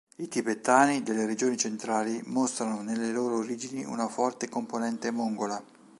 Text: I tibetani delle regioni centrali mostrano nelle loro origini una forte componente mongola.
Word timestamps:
I 0.17 0.27
tibetani 0.27 1.03
delle 1.03 1.27
regioni 1.27 1.55
centrali 1.57 2.19
mostrano 2.25 2.81
nelle 2.81 3.11
loro 3.11 3.35
origini 3.37 3.85
una 3.85 4.07
forte 4.07 4.49
componente 4.49 5.11
mongola. 5.11 5.63